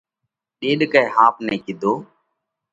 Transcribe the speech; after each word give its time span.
ڏيڏڪئہ 0.59 1.01
ۿاپ 1.15 1.35
نئہ 1.45 1.55
ڪِيڌو: 1.65 1.93